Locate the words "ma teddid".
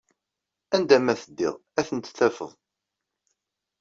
0.99-1.55